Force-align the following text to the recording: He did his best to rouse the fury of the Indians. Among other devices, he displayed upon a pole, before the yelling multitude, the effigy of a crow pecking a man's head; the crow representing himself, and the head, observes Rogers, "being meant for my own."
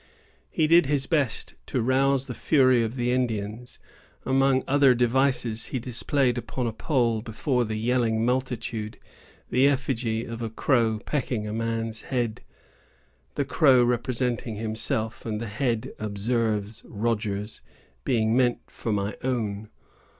He 0.49 0.65
did 0.65 0.87
his 0.87 1.05
best 1.05 1.53
to 1.67 1.79
rouse 1.79 2.25
the 2.25 2.33
fury 2.33 2.81
of 2.81 2.95
the 2.95 3.11
Indians. 3.11 3.77
Among 4.25 4.63
other 4.67 4.95
devices, 4.95 5.67
he 5.67 5.77
displayed 5.77 6.39
upon 6.39 6.65
a 6.65 6.71
pole, 6.73 7.21
before 7.21 7.65
the 7.65 7.75
yelling 7.75 8.25
multitude, 8.25 8.97
the 9.51 9.67
effigy 9.67 10.25
of 10.25 10.41
a 10.41 10.49
crow 10.49 10.99
pecking 11.05 11.47
a 11.47 11.53
man's 11.53 12.01
head; 12.01 12.41
the 13.35 13.45
crow 13.45 13.83
representing 13.83 14.55
himself, 14.55 15.23
and 15.23 15.39
the 15.39 15.45
head, 15.45 15.93
observes 15.99 16.81
Rogers, 16.85 17.61
"being 18.03 18.35
meant 18.35 18.57
for 18.71 18.91
my 18.91 19.15
own." 19.23 19.69